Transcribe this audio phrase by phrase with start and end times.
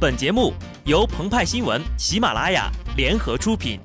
[0.00, 0.54] 本节目
[0.86, 3.78] 由澎湃新闻、喜马拉雅联合出品。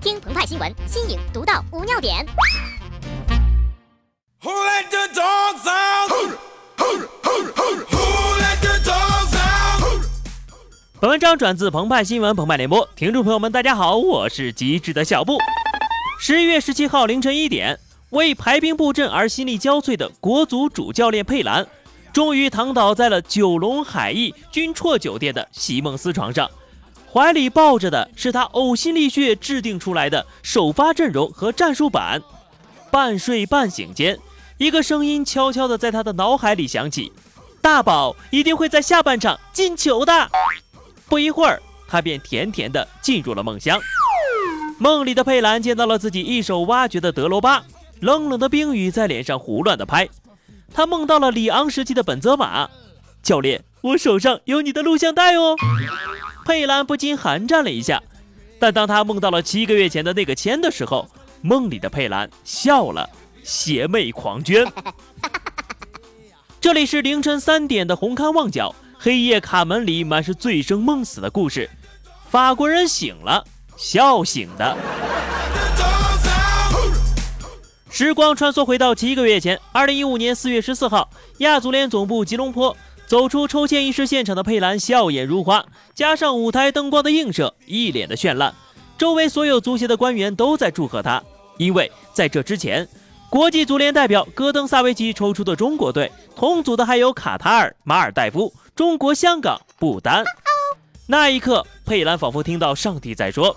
[0.00, 2.24] 听澎湃新闻，新颖独到，无尿点。
[11.00, 15.38] 本文章转自澎湃新闻澎湃联播，听众朋友们，大家好，我是机智的小布。
[16.20, 21.66] 十一月十七号凌晨一点，为排兵布阵而心力交瘁的国足主教练佩兰，
[22.12, 26.50] 终于躺倒在了九龙海逸君绰酒店的席梦思床上，
[27.10, 32.22] 怀里抱着的是他呕心沥血制定出来的首发阵容和战术板。
[32.90, 34.18] 半睡半醒间，
[34.58, 37.10] 一个声音悄悄地在他的脑海里响起
[37.62, 40.30] ：“大宝一定会在下半场进球的。”
[41.08, 43.80] 不一会儿，他便甜甜地进入了梦乡。
[44.78, 47.62] 梦里的佩兰见到了自己一手挖掘的德罗巴，
[48.00, 50.06] 冷冷的冰雨在脸上胡乱的拍。
[50.74, 52.68] 他梦到了里昂时期的本泽马。
[53.22, 55.56] 教练，我手上有你的录像带哦。
[56.44, 58.02] 佩兰不禁寒战了一下。
[58.58, 61.08] 但当他梦到了七个月前的那个签的时候，
[61.40, 63.08] 梦里的佩兰笑了，
[63.42, 64.70] 邪魅狂狷。
[66.60, 68.74] 这里是凌晨三点的红磡旺角。
[68.98, 71.68] 黑夜卡门里满是醉生梦死的故事，
[72.30, 73.44] 法国人醒了，
[73.76, 74.76] 笑醒的。
[77.92, 82.74] 时光穿梭回到七个月前，二零一五年四月十四号，亚足联总部吉隆坡
[83.06, 85.62] 走出抽签仪式现场的佩兰笑颜如花，
[85.94, 88.54] 加上舞台灯光的映射，一脸的绚烂。
[88.96, 91.22] 周围所有足协的官员都在祝贺他，
[91.58, 92.88] 因为在这之前，
[93.28, 98.50] 国际足联代表戈登·萨维奇抽出的中国队，同组的还有卡塔尔、马尔代夫。
[98.74, 100.24] 中国香港不丹，
[101.06, 103.54] 那一刻，佩兰仿佛听到上帝在说：“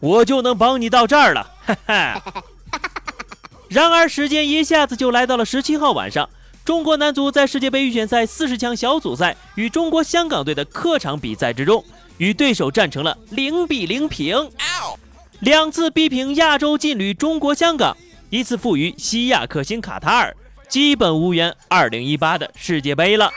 [0.00, 2.22] 我就能帮你到这儿了。”哈哈。
[3.68, 6.28] 然而，时间一下子就来到了十七号晚上，
[6.64, 11.84] 中国男足在世界杯预选赛四十强小组赛与中国香港队的客场比赛之中，
[12.18, 14.50] 与对手战成了零比零平，
[15.40, 17.96] 两次逼平亚洲劲旅中国香港，
[18.30, 20.34] 一次负于西亚克星卡塔尔，
[20.68, 23.30] 基本无缘二零一八的世界杯了。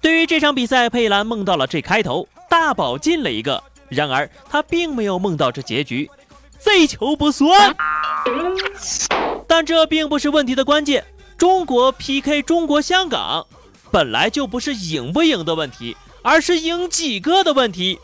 [0.00, 3.62] 对于这场比赛，佩兰梦到了这开头，大宝进了一个。
[3.88, 6.08] 然而他并没有梦到这结局，
[6.62, 7.74] 这球不算。
[9.46, 11.04] 但这并不是问题的关键。
[11.36, 13.46] 中国 PK 中国香港，
[13.90, 17.98] 本来就不是赢不赢的问题，而是赢几个的问题。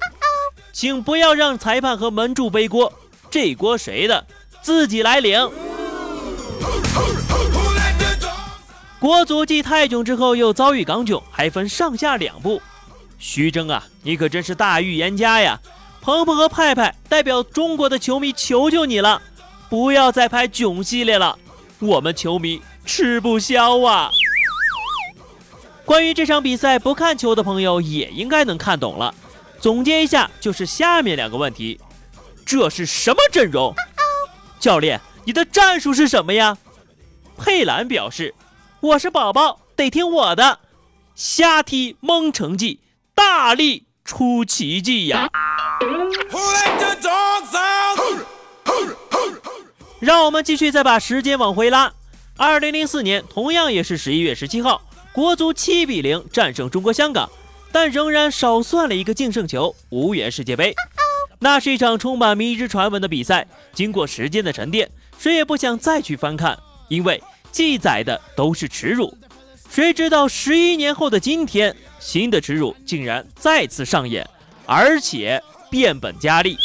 [0.73, 2.93] 请不要让裁判和门柱背锅，
[3.31, 4.27] 这锅谁的，
[4.63, 5.51] 自己来领。
[8.99, 12.63] 国足继泰囧之后又遭遇港囧，还分上下两部。
[13.19, 15.61] 徐峥啊，你可真是大预言家呀！
[16.01, 19.23] 鹏鹏和派派代表中国的球迷求求你了，
[19.75, 21.37] 不要再拍囧系列了，
[21.81, 24.09] 我们球迷吃不消啊！
[25.85, 29.13] 关于这场比赛，不看球的朋友也应该能看懂了。
[29.59, 31.81] 总结一下，就是下面两个问题：
[32.47, 33.75] 这是什么阵容？
[34.61, 36.57] 教练，你的战术是什么呀？
[37.37, 38.33] 佩兰表示。
[38.79, 40.61] 我是宝宝，得听我的，
[41.17, 42.79] 瞎踢蒙成绩，
[43.13, 45.29] 大力出奇迹呀！
[50.05, 51.91] 让我们继续再把时间往回拉，
[52.37, 54.83] 二零零四年，同样也是十一月十七号，
[55.15, 57.31] 国足七比零战胜中国香港，
[57.73, 60.75] 但仍然少算了一个净胜球，无缘世界杯。
[61.39, 67.23] 那是一场充满迷之传闻的比赛，经过时间的沉淀，谁也不想再去翻看，因为。
[67.51, 69.17] 记载的都是耻辱，
[69.71, 74.29] 谁知道十一年后的今天，新的耻辱竟然再次上演，
[74.67, 75.41] 而且
[75.71, 76.59] 变本加厉。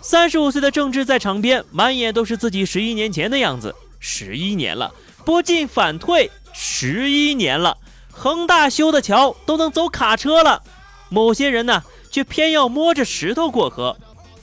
[0.00, 3.74] 三十五岁的郑智在场边，满眼都是自己十一年前的样子。
[3.98, 4.92] 十一年了，
[5.24, 7.76] 不进反退，十一年了，
[8.12, 10.62] 恒大修的桥都能走卡车了，
[11.08, 13.96] 某些人呢，却偏要摸着石头过河，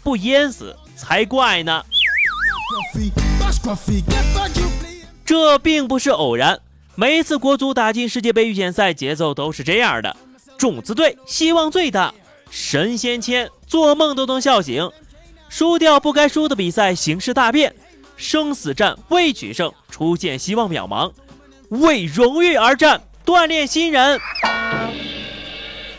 [0.04, 1.84] 不淹死才怪呢。
[5.24, 6.60] 这并不是偶然，
[6.96, 10.18] 每一次国足打进世界杯预选赛，节奏都是这样的：
[10.58, 12.14] 种子队希望最大，
[12.50, 14.90] 神仙签做梦都能笑醒；
[15.54, 17.72] 输掉不该输的比赛，形势大变；
[18.18, 21.12] 生死战未取胜，出现希望渺茫；
[21.70, 24.20] 为荣誉而战，锻炼新人。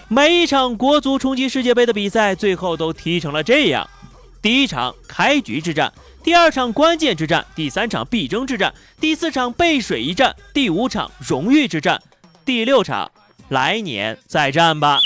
[0.09, 3.89] 每一场国足冲击世界杯的比赛，最后都踢成了这样：
[4.43, 5.93] 第一场开局之战。
[6.25, 12.03] 第二场关键之战，第三场必争之战，第四场背水一战，第五场荣誉之战，
[12.45, 13.09] 第六场
[13.51, 14.99] 来年再战吧。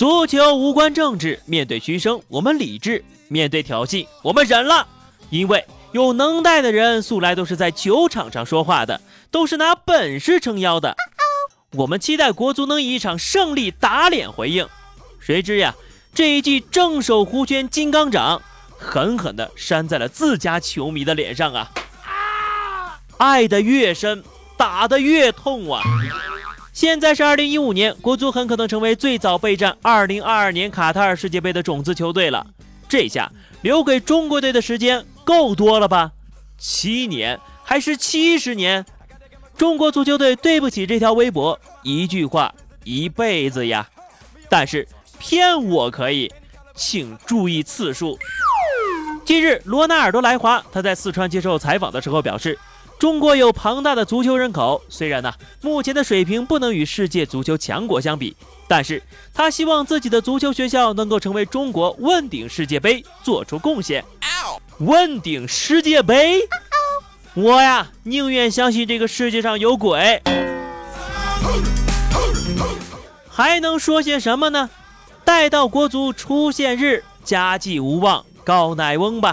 [0.00, 4.88] 足球无关政治，面对嘘声我们理智，面对挑衅我们忍了，
[5.28, 5.62] 因为
[5.92, 8.98] 有能耐的人素来都是在球场上说话的，
[9.30, 10.96] 都是拿本事撑腰的。
[11.72, 14.66] 我们期待国足能以一场胜利打脸回应，
[15.18, 15.74] 谁知呀，
[16.14, 18.40] 这一记正手弧圈金刚掌，
[18.78, 21.70] 狠狠地扇在了自家球迷的脸上啊！
[23.18, 24.24] 爱的越深，
[24.56, 25.82] 打得越痛啊！
[26.72, 32.46] 现在是二零一五年，国足很可能成为最早备战二零二二年卡塔尔世界杯的种子球队了。
[32.88, 33.30] 这下
[33.62, 36.12] 留给中国队的时间够多了吧？
[36.58, 38.84] 七年还是七十年？
[39.56, 43.88] 中国足球队对不起这条微博，一句话，一辈子呀！
[44.48, 44.88] 但是
[45.18, 46.32] 骗我可以，
[46.74, 48.18] 请注意次数。
[49.24, 52.58] 近日，罗纳尔多来华，他在四川接受采访的时候表示，
[53.00, 55.32] 中国有庞大的足球人口，虽然呢，
[55.62, 58.36] 目前的水平不能与世界足球强国相比，
[58.68, 59.02] 但是
[59.32, 64.04] 他希望自己的足球学校能够成为中国问鼎世界杯做出贡献。
[64.80, 66.42] 问鼎世界杯？
[67.32, 70.22] 我呀，宁愿相信这个世界上有鬼，
[73.30, 74.68] 还能说些什么呢？
[75.24, 79.32] 待到国足出现日，家祭无望告乃翁吧。